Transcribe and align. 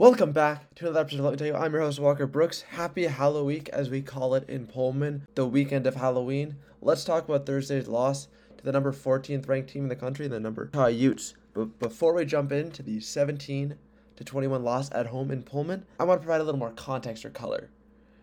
Welcome 0.00 0.32
back 0.32 0.74
to 0.76 0.86
another 0.86 1.00
episode 1.00 1.18
of 1.18 1.24
Let 1.26 1.30
Me 1.32 1.36
Tell 1.36 1.46
You. 1.48 1.54
I'm 1.56 1.74
your 1.74 1.82
host, 1.82 2.00
Walker 2.00 2.26
Brooks. 2.26 2.62
Happy 2.62 3.04
Halloween, 3.04 3.66
as 3.70 3.90
we 3.90 4.00
call 4.00 4.34
it 4.34 4.48
in 4.48 4.66
Pullman, 4.66 5.26
the 5.34 5.46
weekend 5.46 5.86
of 5.86 5.96
Halloween. 5.96 6.56
Let's 6.80 7.04
talk 7.04 7.28
about 7.28 7.44
Thursday's 7.44 7.86
loss 7.86 8.26
to 8.56 8.64
the 8.64 8.72
number 8.72 8.92
14th 8.92 9.46
ranked 9.46 9.68
team 9.68 9.82
in 9.82 9.88
the 9.90 9.94
country, 9.96 10.26
the 10.26 10.40
number 10.40 10.70
Utes. 10.90 11.34
But 11.52 11.78
before 11.78 12.14
we 12.14 12.24
jump 12.24 12.50
into 12.50 12.82
the 12.82 13.00
17 13.00 13.74
to 14.16 14.24
21 14.24 14.64
loss 14.64 14.90
at 14.92 15.08
home 15.08 15.30
in 15.30 15.42
Pullman, 15.42 15.84
I 15.98 16.04
want 16.04 16.22
to 16.22 16.24
provide 16.24 16.40
a 16.40 16.44
little 16.44 16.58
more 16.58 16.72
context 16.72 17.26
or 17.26 17.30
color. 17.30 17.68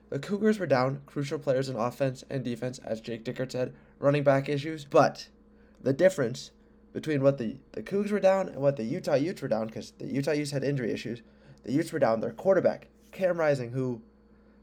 The 0.09 0.17
Cougars 0.17 0.57
were 0.57 0.65
down 0.65 1.03
crucial 1.05 1.37
players 1.37 1.69
in 1.69 1.75
offense 1.75 2.23
and 2.27 2.43
defense, 2.43 2.79
as 2.79 3.01
Jake 3.01 3.23
Dickert 3.23 3.51
said, 3.51 3.75
running 3.99 4.23
back 4.23 4.49
issues, 4.49 4.83
but 4.83 5.27
the 5.79 5.93
difference 5.93 6.49
between 6.91 7.21
what 7.21 7.37
the, 7.37 7.57
the 7.73 7.83
Cougs 7.83 8.09
were 8.09 8.19
down 8.19 8.49
and 8.49 8.61
what 8.61 8.77
the 8.77 8.83
Utah 8.83 9.13
Utes 9.13 9.43
were 9.43 9.47
down, 9.47 9.67
because 9.67 9.91
the 9.99 10.07
Utah 10.07 10.31
Utes 10.31 10.49
had 10.49 10.63
injury 10.63 10.91
issues, 10.91 11.21
the 11.67 11.73
Utes 11.73 11.91
were 11.91 11.99
down 11.99 12.21
their 12.21 12.31
quarterback, 12.31 12.87
Cam 13.11 13.37
Rising, 13.37 13.71
who 13.71 14.01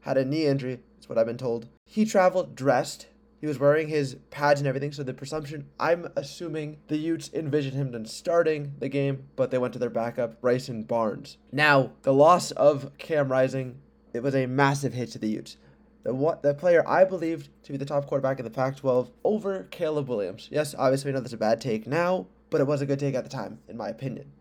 had 0.01 0.17
a 0.17 0.25
knee 0.25 0.47
injury, 0.47 0.79
that's 0.95 1.07
what 1.07 1.17
I've 1.17 1.25
been 1.25 1.37
told. 1.37 1.67
He 1.85 2.03
traveled 2.03 2.55
dressed. 2.55 3.07
He 3.39 3.47
was 3.47 3.59
wearing 3.59 3.89
his 3.89 4.15
pads 4.31 4.59
and 4.59 4.67
everything, 4.67 4.91
so 4.91 5.03
the 5.03 5.13
presumption, 5.13 5.67
I'm 5.79 6.07
assuming 6.15 6.77
the 6.87 6.97
Utes 6.97 7.29
envisioned 7.31 7.75
him 7.75 8.05
starting 8.07 8.73
the 8.79 8.89
game, 8.89 9.27
but 9.35 9.51
they 9.51 9.59
went 9.59 9.73
to 9.73 9.79
their 9.79 9.89
backup, 9.89 10.41
Bryson 10.41 10.83
Barnes. 10.83 11.37
Now, 11.51 11.91
the 12.01 12.13
loss 12.13 12.49
of 12.51 12.97
Cam 12.97 13.31
Rising, 13.31 13.77
it 14.13 14.23
was 14.23 14.33
a 14.33 14.47
massive 14.47 14.93
hit 14.93 15.11
to 15.11 15.19
the 15.19 15.29
Utes. 15.29 15.57
The, 16.03 16.13
what, 16.13 16.41
the 16.41 16.55
player 16.55 16.87
I 16.87 17.03
believed 17.03 17.49
to 17.63 17.71
be 17.71 17.77
the 17.77 17.85
top 17.85 18.07
quarterback 18.07 18.39
in 18.39 18.45
the 18.45 18.51
Pac 18.51 18.77
12 18.77 19.11
over 19.23 19.67
Caleb 19.69 20.07
Williams. 20.07 20.49
Yes, 20.51 20.73
obviously, 20.75 21.09
we 21.09 21.13
know 21.13 21.19
that's 21.19 21.33
a 21.33 21.37
bad 21.37 21.61
take 21.61 21.85
now, 21.85 22.25
but 22.49 22.61
it 22.61 22.67
was 22.67 22.81
a 22.81 22.85
good 22.87 22.99
take 22.99 23.13
at 23.13 23.23
the 23.23 23.29
time, 23.29 23.59
in 23.67 23.77
my 23.77 23.89
opinion. 23.89 24.31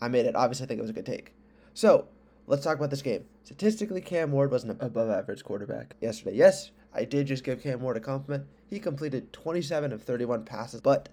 I 0.00 0.08
made 0.08 0.24
it. 0.24 0.36
Obviously, 0.36 0.64
I 0.64 0.68
think 0.68 0.78
it 0.78 0.82
was 0.82 0.90
a 0.90 0.94
good 0.94 1.06
take. 1.06 1.34
So, 1.74 2.08
let's 2.46 2.64
talk 2.64 2.76
about 2.76 2.90
this 2.90 3.02
game. 3.02 3.24
Statistically, 3.42 4.00
Cam 4.00 4.32
Ward 4.32 4.50
was 4.50 4.64
an 4.64 4.76
above 4.80 5.10
average 5.10 5.44
quarterback 5.44 5.94
yesterday. 6.00 6.36
Yes, 6.36 6.70
I 6.92 7.04
did 7.04 7.26
just 7.26 7.44
give 7.44 7.62
Cam 7.62 7.80
Ward 7.80 7.96
a 7.96 8.00
compliment. 8.00 8.46
He 8.66 8.78
completed 8.78 9.32
27 9.32 9.92
of 9.92 10.02
31 10.02 10.44
passes, 10.44 10.80
but 10.80 11.08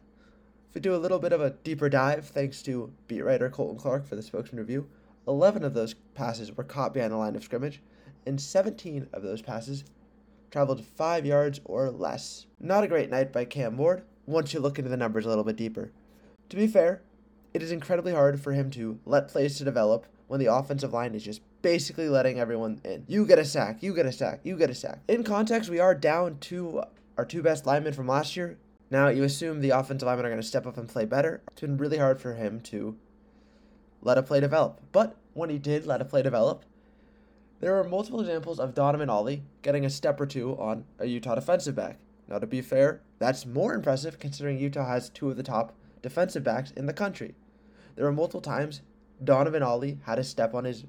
if 0.70 0.76
we 0.76 0.82
do 0.82 0.96
a 0.96 0.98
little 0.98 1.20
bit 1.20 1.34
of 1.34 1.42
a 1.42 1.52
deeper 1.52 1.90
dive, 1.90 2.28
thanks 2.28 2.62
to 2.64 2.92
beat 3.08 3.24
writer 3.24 3.50
Colton 3.50 3.78
Clark 3.78 4.08
for 4.08 4.16
the 4.16 4.22
spokesman 4.22 4.60
review, 4.60 4.88
11 5.28 5.64
of 5.64 5.74
those 5.74 5.94
passes 6.16 6.56
were 6.56 6.64
caught 6.64 6.94
behind 6.94 7.12
the 7.12 7.18
line 7.18 7.36
of 7.36 7.44
scrimmage, 7.44 7.82
and 8.26 8.40
17 8.40 9.08
of 9.14 9.24
those 9.24 9.42
passes 9.42 9.84
traveled 10.50 10.86
5 10.86 11.26
yards 11.26 11.62
or 11.66 11.90
less. 11.90 12.46
Not 12.60 12.84
a 12.84 12.88
great 12.88 13.10
night 13.10 13.32
by 13.32 13.46
Cam 13.46 13.78
Ward 13.78 14.04
once 14.26 14.54
you 14.54 14.60
look 14.60 14.80
into 14.80 14.90
the 14.90 14.98
numbers 14.98 15.26
a 15.26 15.30
little 15.30 15.44
bit 15.44 15.56
deeper. 15.56 15.92
To 16.50 16.56
be 16.56 16.68
fair, 16.68 17.02
it 17.54 17.62
is 17.62 17.72
incredibly 17.72 18.14
hard 18.14 18.40
for 18.40 18.54
him 18.54 18.70
to 18.72 19.00
let 19.06 19.28
plays 19.28 19.58
to 19.58 19.64
develop 19.64 20.06
when 20.32 20.40
the 20.40 20.46
offensive 20.46 20.94
line 20.94 21.14
is 21.14 21.26
just 21.26 21.42
basically 21.62 22.08
letting 22.08 22.40
everyone 22.40 22.80
in. 22.86 23.04
You 23.06 23.26
get 23.26 23.38
a 23.38 23.44
sack, 23.44 23.84
you 23.84 23.94
get 23.94 24.06
a 24.06 24.14
sack, 24.14 24.40
you 24.44 24.56
get 24.56 24.70
a 24.70 24.74
sack. 24.74 25.00
In 25.10 25.26
context, 25.26 25.70
we 25.70 25.78
are 25.78 25.94
down 25.94 26.38
to 26.40 26.84
our 27.18 27.26
two 27.26 27.44
best 27.44 27.66
linemen 27.66 27.92
from 27.92 28.08
last 28.08 28.38
year. 28.38 28.58
Now, 28.90 29.10
you 29.10 29.24
assume 29.24 29.60
the 29.60 29.72
offensive 29.72 30.06
linemen 30.06 30.26
are 30.26 30.30
going 30.30 30.42
to 30.42 30.48
step 30.48 30.66
up 30.66 30.78
and 30.78 30.88
play 30.88 31.04
better. 31.04 31.42
It's 31.52 31.60
been 31.60 31.76
really 31.76 31.98
hard 31.98 32.22
for 32.22 32.36
him 32.36 32.62
to 32.62 32.96
let 34.02 34.18
a 34.18 34.24
play 34.24 34.40
develop. 34.40 34.80
But 34.94 35.18
when 35.34 35.50
he 35.50 35.58
did 35.58 35.86
let 35.86 36.00
a 36.00 36.06
play 36.06 36.22
develop, 36.22 36.64
there 37.60 37.74
were 37.74 37.84
multiple 37.84 38.22
examples 38.22 38.58
of 38.58 38.74
Donovan 38.74 39.10
Ollie 39.10 39.44
getting 39.64 39.84
a 39.84 39.90
step 39.90 40.18
or 40.22 40.26
two 40.26 40.58
on 40.58 40.86
a 40.98 41.08
Utah 41.08 41.36
defensive 41.36 41.76
back. 41.76 41.98
Now, 42.30 42.40
to 42.40 42.48
be 42.48 42.62
fair, 42.62 43.02
that's 43.20 43.46
more 43.46 43.74
impressive 43.74 44.18
considering 44.18 44.60
Utah 44.60 44.88
has 44.88 45.10
two 45.10 45.30
of 45.30 45.36
the 45.36 45.44
top 45.44 45.76
defensive 46.02 46.46
backs 46.46 46.72
in 46.72 46.86
the 46.86 46.94
country. 46.94 47.36
There 47.98 48.06
were 48.06 48.14
multiple 48.14 48.40
times 48.40 48.82
Donovan 49.24 49.62
Ollie 49.62 50.00
had 50.06 50.18
a 50.18 50.24
step 50.24 50.54
on 50.54 50.64
his 50.64 50.86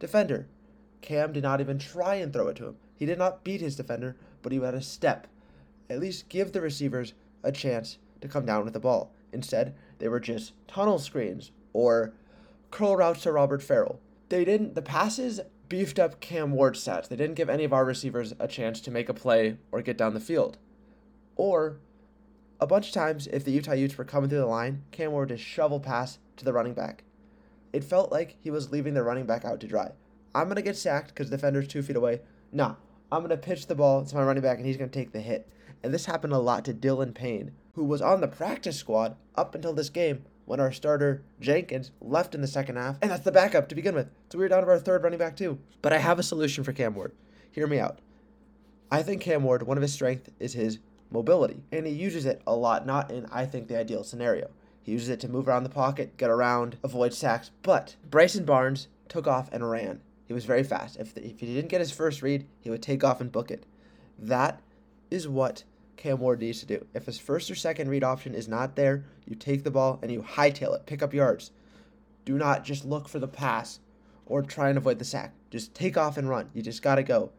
defender. 0.00 0.48
Cam 1.00 1.32
did 1.32 1.44
not 1.44 1.60
even 1.60 1.78
try 1.78 2.16
and 2.16 2.32
throw 2.32 2.48
it 2.48 2.56
to 2.56 2.66
him. 2.66 2.76
He 2.96 3.06
did 3.06 3.18
not 3.18 3.44
beat 3.44 3.60
his 3.60 3.76
defender, 3.76 4.16
but 4.42 4.52
he 4.52 4.58
had 4.58 4.74
a 4.74 4.82
step. 4.82 5.28
At 5.88 6.00
least 6.00 6.28
give 6.28 6.52
the 6.52 6.60
receivers 6.60 7.14
a 7.42 7.52
chance 7.52 7.98
to 8.20 8.28
come 8.28 8.44
down 8.44 8.64
with 8.64 8.74
the 8.74 8.80
ball. 8.80 9.12
Instead, 9.32 9.74
they 9.98 10.08
were 10.08 10.20
just 10.20 10.52
tunnel 10.66 10.98
screens 10.98 11.52
or 11.72 12.12
curl 12.70 12.96
routes 12.96 13.22
to 13.22 13.32
Robert 13.32 13.62
Ferrel. 13.62 14.00
They 14.28 14.44
didn't, 14.44 14.74
the 14.74 14.82
passes 14.82 15.40
beefed 15.68 15.98
up 15.98 16.20
Cam 16.20 16.50
Ward's 16.50 16.84
stats. 16.84 17.08
They 17.08 17.16
didn't 17.16 17.36
give 17.36 17.48
any 17.48 17.64
of 17.64 17.72
our 17.72 17.84
receivers 17.84 18.34
a 18.40 18.48
chance 18.48 18.80
to 18.80 18.90
make 18.90 19.08
a 19.08 19.14
play 19.14 19.58
or 19.70 19.82
get 19.82 19.96
down 19.96 20.14
the 20.14 20.20
field. 20.20 20.58
Or, 21.36 21.78
a 22.60 22.66
bunch 22.66 22.88
of 22.88 22.94
times, 22.94 23.28
if 23.28 23.44
the 23.44 23.52
Utah 23.52 23.72
Utes 23.72 23.96
were 23.96 24.04
coming 24.04 24.28
through 24.28 24.40
the 24.40 24.46
line, 24.46 24.82
Cam 24.90 25.12
Ward 25.12 25.28
just 25.28 25.44
shovel 25.44 25.78
pass 25.78 26.18
to 26.36 26.44
the 26.44 26.52
running 26.52 26.74
back 26.74 27.04
it 27.72 27.84
felt 27.84 28.12
like 28.12 28.36
he 28.40 28.50
was 28.50 28.70
leaving 28.70 28.94
the 28.94 29.02
running 29.02 29.26
back 29.26 29.44
out 29.44 29.60
to 29.60 29.66
dry. 29.66 29.92
I'm 30.34 30.44
going 30.44 30.56
to 30.56 30.62
get 30.62 30.76
sacked 30.76 31.08
because 31.08 31.30
the 31.30 31.36
defender's 31.36 31.68
two 31.68 31.82
feet 31.82 31.96
away. 31.96 32.20
Nah, 32.52 32.74
I'm 33.10 33.20
going 33.20 33.30
to 33.30 33.36
pitch 33.36 33.66
the 33.66 33.74
ball 33.74 34.04
to 34.04 34.14
my 34.14 34.22
running 34.22 34.42
back 34.42 34.58
and 34.58 34.66
he's 34.66 34.76
going 34.76 34.90
to 34.90 34.98
take 34.98 35.12
the 35.12 35.20
hit. 35.20 35.48
And 35.82 35.94
this 35.94 36.06
happened 36.06 36.32
a 36.32 36.38
lot 36.38 36.64
to 36.64 36.74
Dylan 36.74 37.14
Paine, 37.14 37.52
who 37.74 37.84
was 37.84 38.02
on 38.02 38.20
the 38.20 38.28
practice 38.28 38.76
squad 38.76 39.16
up 39.36 39.54
until 39.54 39.72
this 39.72 39.90
game 39.90 40.24
when 40.44 40.60
our 40.60 40.72
starter 40.72 41.22
Jenkins 41.40 41.90
left 42.00 42.34
in 42.34 42.40
the 42.40 42.46
second 42.46 42.76
half. 42.76 42.96
And 43.00 43.10
that's 43.10 43.24
the 43.24 43.32
backup 43.32 43.68
to 43.68 43.74
begin 43.74 43.94
with. 43.94 44.08
So 44.30 44.38
we 44.38 44.44
were 44.44 44.48
down 44.48 44.62
to 44.62 44.68
our 44.68 44.78
third 44.78 45.02
running 45.02 45.18
back 45.18 45.36
too. 45.36 45.58
But 45.82 45.92
I 45.92 45.98
have 45.98 46.18
a 46.18 46.22
solution 46.22 46.64
for 46.64 46.72
Cam 46.72 46.94
Ward. 46.94 47.12
Hear 47.52 47.66
me 47.66 47.78
out. 47.78 47.98
I 48.90 49.02
think 49.02 49.20
Cam 49.20 49.42
Ward, 49.42 49.62
one 49.62 49.76
of 49.76 49.82
his 49.82 49.92
strengths 49.92 50.30
is 50.38 50.54
his 50.54 50.78
mobility. 51.10 51.62
And 51.70 51.86
he 51.86 51.92
uses 51.92 52.26
it 52.26 52.42
a 52.46 52.54
lot, 52.54 52.86
not 52.86 53.10
in, 53.10 53.26
I 53.26 53.46
think, 53.46 53.68
the 53.68 53.78
ideal 53.78 54.04
scenario. 54.04 54.50
He 54.82 54.92
uses 54.92 55.08
it 55.08 55.20
to 55.20 55.28
move 55.28 55.48
around 55.48 55.64
the 55.64 55.68
pocket, 55.68 56.16
get 56.16 56.30
around, 56.30 56.78
avoid 56.82 57.12
sacks. 57.12 57.50
But 57.62 57.96
Bryson 58.08 58.44
Barnes 58.44 58.88
took 59.08 59.26
off 59.26 59.48
and 59.52 59.68
ran. 59.68 60.00
He 60.26 60.34
was 60.34 60.44
very 60.44 60.62
fast. 60.62 60.96
If, 60.98 61.14
the, 61.14 61.24
if 61.26 61.40
he 61.40 61.46
didn't 61.46 61.70
get 61.70 61.80
his 61.80 61.90
first 61.90 62.22
read, 62.22 62.46
he 62.60 62.70
would 62.70 62.82
take 62.82 63.02
off 63.02 63.20
and 63.20 63.32
book 63.32 63.50
it. 63.50 63.66
That 64.18 64.60
is 65.10 65.26
what 65.26 65.64
Cam 65.96 66.20
Ward 66.20 66.40
needs 66.40 66.60
to 66.60 66.66
do. 66.66 66.86
If 66.94 67.06
his 67.06 67.18
first 67.18 67.50
or 67.50 67.54
second 67.54 67.88
read 67.88 68.04
option 68.04 68.34
is 68.34 68.48
not 68.48 68.76
there, 68.76 69.04
you 69.26 69.34
take 69.34 69.64
the 69.64 69.70
ball 69.70 69.98
and 70.02 70.10
you 70.10 70.22
hightail 70.22 70.74
it, 70.74 70.86
pick 70.86 71.02
up 71.02 71.14
yards. 71.14 71.50
Do 72.24 72.36
not 72.36 72.64
just 72.64 72.84
look 72.84 73.08
for 73.08 73.18
the 73.18 73.28
pass 73.28 73.80
or 74.26 74.42
try 74.42 74.68
and 74.68 74.78
avoid 74.78 74.98
the 74.98 75.04
sack. 75.04 75.34
Just 75.50 75.74
take 75.74 75.96
off 75.96 76.18
and 76.18 76.28
run. 76.28 76.50
You 76.52 76.62
just 76.62 76.82
got 76.82 76.96
to 76.96 77.02
go. 77.02 77.32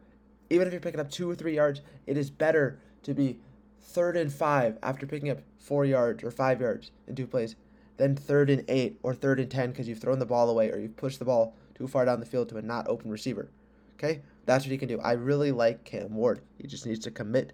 Even 0.50 0.66
if 0.66 0.72
you're 0.72 0.80
picking 0.80 1.00
up 1.00 1.10
two 1.10 1.30
or 1.30 1.34
three 1.34 1.54
yards, 1.54 1.80
it 2.06 2.16
is 2.16 2.28
better 2.28 2.80
to 3.04 3.14
be 3.14 3.38
third 3.80 4.16
and 4.16 4.32
five 4.32 4.78
after 4.82 5.06
picking 5.06 5.30
up 5.30 5.40
four 5.58 5.84
yards 5.84 6.22
or 6.22 6.30
five 6.30 6.60
yards 6.60 6.90
in 7.06 7.14
two 7.14 7.26
plays, 7.26 7.56
then 7.96 8.16
third 8.16 8.50
and 8.50 8.64
eight 8.68 8.98
or 9.02 9.14
third 9.14 9.40
and 9.40 9.50
ten 9.50 9.70
because 9.70 9.88
you've 9.88 9.98
thrown 9.98 10.18
the 10.18 10.26
ball 10.26 10.48
away 10.48 10.70
or 10.70 10.78
you've 10.78 10.96
pushed 10.96 11.18
the 11.18 11.24
ball 11.24 11.54
too 11.74 11.86
far 11.86 12.04
down 12.04 12.20
the 12.20 12.26
field 12.26 12.48
to 12.48 12.56
a 12.56 12.62
not 12.62 12.88
open 12.88 13.10
receiver. 13.10 13.50
Okay? 13.98 14.22
That's 14.46 14.64
what 14.64 14.72
he 14.72 14.78
can 14.78 14.88
do. 14.88 15.00
I 15.00 15.12
really 15.12 15.52
like 15.52 15.84
Cam 15.84 16.14
Ward. 16.14 16.40
He 16.58 16.66
just 16.66 16.86
needs 16.86 17.00
to 17.00 17.10
commit. 17.10 17.52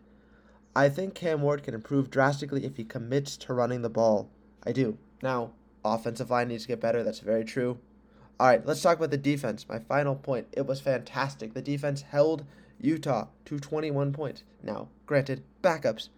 I 0.75 0.88
think 0.88 1.14
Cam 1.14 1.42
Ward 1.42 1.62
can 1.62 1.75
improve 1.75 2.10
drastically 2.10 2.64
if 2.64 2.76
he 2.76 2.84
commits 2.84 3.37
to 3.38 3.54
running 3.54 3.82
the 3.82 3.88
ball. 3.91 4.31
I 4.64 4.72
do. 4.72 4.98
Now, 5.22 5.53
offensive 5.84 6.31
line 6.31 6.48
needs 6.48 6.62
to 6.64 6.69
get 6.69 6.81
better. 6.81 7.03
That's 7.03 7.20
very 7.20 7.44
true. 7.44 7.78
All 8.38 8.47
right, 8.47 8.64
let's 8.66 8.82
talk 8.82 8.98
about 8.98 9.10
the 9.10 9.16
defense. 9.16 9.66
My 9.69 9.78
final 9.78 10.14
point. 10.14 10.47
It 10.53 10.66
was 10.66 10.81
fantastic. 10.81 11.54
The 11.54 11.62
defense 11.62 12.03
held 12.03 12.44
Utah 12.81 13.28
to 13.47 13.59
21 13.59 14.12
points. 14.12 14.42
Now, 14.62 14.88
granted, 15.06 15.42
backups, 15.62 16.09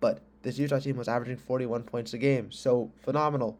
but 0.00 0.20
this 0.42 0.58
Utah 0.58 0.78
team 0.78 0.96
was 0.96 1.08
averaging 1.08 1.36
41 1.36 1.84
points 1.84 2.12
a 2.12 2.18
game, 2.18 2.52
so 2.52 2.90
phenomenal. 3.02 3.58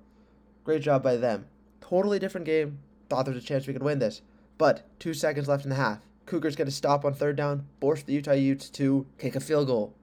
Great 0.65 0.83
job 0.83 1.03
by 1.03 1.17
them. 1.17 1.47
Totally 1.81 2.19
different 2.19 2.47
game. 2.47 2.79
Thought 3.09 3.27
there 3.27 3.35
was 3.35 3.43
a 3.43 3.47
chance 3.47 3.67
we 3.67 3.73
could 3.73 3.83
win 3.83 3.99
this. 3.99 4.23
But 4.57 4.87
two 4.99 5.15
seconds 5.15 5.49
left 5.49 5.65
in 5.65 5.71
the 5.71 5.77
half. 5.77 6.01
Cougars 6.27 6.57
get 6.57 6.69
a 6.69 6.71
stop 6.71 7.05
on 7.05 7.13
third 7.13 7.37
down, 7.37 7.67
force 7.81 8.03
the 8.03 8.15
Utah 8.15 8.33
Utes 8.33 8.71
to 8.71 9.07
kick 9.19 9.37
a 9.37 9.41
field 9.41 9.67
goal. 9.67 9.95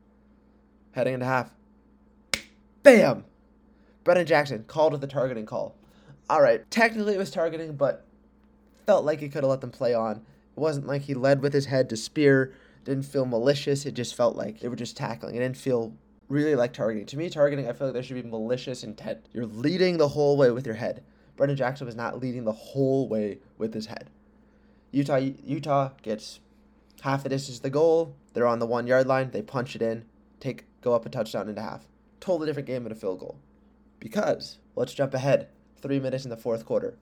Heading 0.92 1.16
into 1.16 1.26
half. 1.26 1.52
Bam! 2.84 3.26
Brennan 4.04 4.26
Jackson 4.26 4.66
called 4.68 4.92
with 4.92 5.02
the 5.02 5.08
targeting 5.08 5.46
call. 5.46 5.76
All 6.30 6.42
right, 6.42 6.70
technically 6.70 7.16
it 7.16 7.20
was 7.20 7.32
targeting, 7.32 7.76
but 7.76 8.06
felt 8.86 9.06
like 9.06 9.20
he 9.20 9.30
could 9.30 9.44
have 9.44 9.50
let 9.50 9.62
them 9.62 9.72
play 9.72 9.94
on. 9.94 10.26
It 10.56 10.60
wasn't 10.60 10.88
like 10.88 11.04
he 11.04 11.14
led 11.14 11.42
with 11.42 11.54
his 11.54 11.66
head 11.66 11.90
to 11.90 11.98
spear. 11.98 12.54
Didn't 12.84 13.04
feel 13.04 13.26
malicious. 13.26 13.86
It 13.86 13.94
just 13.94 14.16
felt 14.16 14.36
like 14.36 14.60
they 14.60 14.68
were 14.68 14.76
just 14.76 14.98
tackling. 14.98 15.36
It 15.36 15.40
didn't 15.40 15.58
feel 15.58 15.94
really 16.30 16.56
like 16.56 16.74
targeting. 16.74 17.06
To 17.08 17.18
me, 17.18 17.30
targeting, 17.30 17.68
I 17.68 17.74
feel 17.74 17.88
like 17.88 17.94
there 17.94 18.04
should 18.04 18.22
be 18.22 18.30
malicious 18.30 18.84
intent. 18.84 19.26
You're 19.34 19.46
leading 19.46 19.98
the 19.98 20.08
whole 20.10 20.38
way 20.38 20.52
with 20.52 20.66
your 20.66 20.76
head. 20.76 21.04
Brennan 21.38 21.56
Jackson 21.56 21.86
was 21.86 21.96
not 21.96 22.20
leading 22.20 22.46
the 22.46 22.52
whole 22.52 23.08
way 23.08 23.40
with 23.58 23.74
his 23.74 23.88
head. 23.88 24.10
Utah 24.92 25.18
Utah 25.18 25.92
gets 26.02 26.40
half 27.02 27.24
the 27.24 27.30
distance 27.30 27.58
to 27.58 27.64
the 27.64 27.70
goal. 27.70 28.16
They're 28.34 28.48
on 28.48 28.60
the 28.60 28.66
one 28.66 28.88
yard 28.88 29.08
line. 29.08 29.32
They 29.32 29.42
punch 29.42 29.76
it 29.76 29.82
in, 29.82 30.06
take 30.40 30.66
go 30.82 30.94
up 30.94 31.06
a 31.06 31.10
touchdown 31.10 31.50
into 31.50 31.62
half. 31.62 31.88
Totally 32.20 32.48
different 32.48 32.68
game 32.68 32.84
than 32.84 32.92
a 32.92 32.96
field 32.96 33.20
goal. 33.20 33.40
Because 34.00 34.58
let's 34.76 34.94
jump 34.94 35.14
ahead. 35.14 35.48
Three 35.82 36.00
minutes 36.00 36.26
in 36.26 36.30
the 36.30 36.38
fourth 36.38 36.66
quarter. 36.66 36.98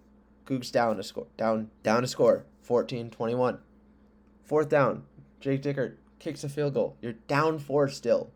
Cougs 0.45 0.71
down 0.71 0.97
to 0.97 1.03
score. 1.03 1.27
Down 1.37 1.69
down 1.83 2.01
to 2.01 2.07
score. 2.07 2.45
14-21. 2.69 3.57
Fourth 4.45 4.69
down. 4.69 5.03
Jake 5.39 5.63
Dickert 5.63 5.95
kicks 6.19 6.43
a 6.43 6.49
field 6.49 6.75
goal. 6.75 6.95
You're 7.01 7.13
down 7.13 7.57
four 7.57 7.87
still. 7.87 8.29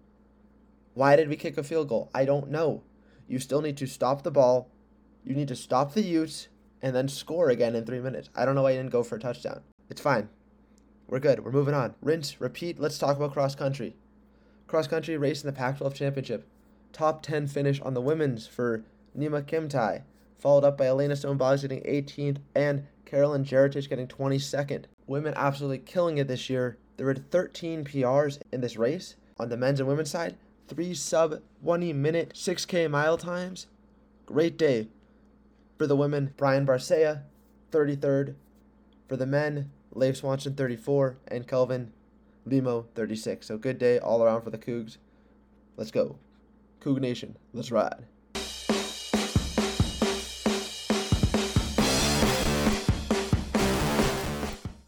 Why 0.95 1.15
did 1.15 1.29
we 1.29 1.35
kick 1.35 1.57
a 1.57 1.63
field 1.63 1.89
goal? 1.89 2.09
I 2.13 2.25
don't 2.25 2.49
know. 2.49 2.81
You 3.27 3.39
still 3.39 3.61
need 3.61 3.77
to 3.77 3.87
stop 3.87 4.23
the 4.23 4.31
ball. 4.31 4.69
You 5.23 5.35
need 5.35 5.47
to 5.49 5.55
stop 5.55 5.93
the 5.93 6.01
Utes 6.01 6.47
and 6.81 6.95
then 6.95 7.07
score 7.07 7.49
again 7.49 7.75
in 7.75 7.85
three 7.85 7.99
minutes. 7.99 8.29
I 8.35 8.45
don't 8.45 8.55
know 8.55 8.63
why 8.63 8.71
you 8.71 8.77
didn't 8.77 8.91
go 8.91 9.03
for 9.03 9.15
a 9.15 9.19
touchdown. 9.19 9.61
It's 9.89 10.01
fine. 10.01 10.29
We're 11.07 11.19
good. 11.19 11.43
We're 11.43 11.51
moving 11.51 11.73
on. 11.73 11.95
Rinse, 12.01 12.39
repeat. 12.41 12.79
Let's 12.79 12.97
talk 12.97 13.17
about 13.17 13.33
cross 13.33 13.55
country. 13.55 13.95
Cross 14.67 14.87
country 14.87 15.17
race 15.17 15.43
in 15.43 15.47
the 15.47 15.53
Pac 15.53 15.77
12 15.77 15.93
championship. 15.93 16.47
Top 16.91 17.21
10 17.21 17.47
finish 17.47 17.79
on 17.81 17.93
the 17.93 18.01
women's 18.01 18.47
for 18.47 18.83
Nima 19.17 19.43
Kimtai, 19.43 20.03
followed 20.43 20.65
up 20.65 20.77
by 20.77 20.87
Elena 20.87 21.15
Stone 21.15 21.37
Boggs 21.37 21.61
getting 21.61 21.81
18th 21.83 22.39
and 22.53 22.85
Carolyn 23.05 23.45
Jeritich 23.45 23.87
getting 23.87 24.09
22nd. 24.09 24.83
Women 25.07 25.33
absolutely 25.37 25.77
killing 25.77 26.17
it 26.17 26.27
this 26.27 26.49
year. 26.49 26.77
There 26.97 27.05
were 27.05 27.15
13 27.15 27.85
PRs 27.85 28.39
in 28.51 28.59
this 28.59 28.75
race 28.75 29.15
on 29.39 29.47
the 29.47 29.55
men's 29.55 29.79
and 29.79 29.87
women's 29.87 30.11
side. 30.11 30.35
Three 30.67 30.93
sub 30.93 31.39
20 31.63 31.93
minute 31.93 32.33
6K 32.35 32.91
mile 32.91 33.17
times. 33.17 33.67
Great 34.25 34.57
day 34.57 34.89
for 35.77 35.87
the 35.87 35.95
women. 35.95 36.33
Brian 36.35 36.65
Barcea, 36.65 37.23
33rd. 37.71 38.35
For 39.07 39.15
the 39.15 39.25
men, 39.25 39.71
Leif 39.93 40.17
Swanson, 40.17 40.55
34, 40.55 41.17
and 41.29 41.47
Kelvin 41.47 41.93
Limo, 42.45 42.87
36. 42.95 43.47
So 43.47 43.57
good 43.57 43.77
day 43.77 43.97
all 43.97 44.21
around 44.21 44.41
for 44.41 44.49
the 44.49 44.57
Cougs. 44.57 44.97
Let's 45.77 45.91
go. 45.91 46.17
Coug 46.81 46.99
Nation, 46.99 47.37
let's 47.53 47.71
ride. 47.71 48.05